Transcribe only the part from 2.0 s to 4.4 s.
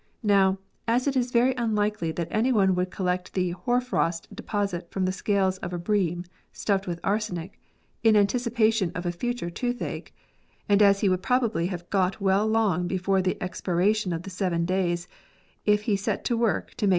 that any one would collect the" hoar frost"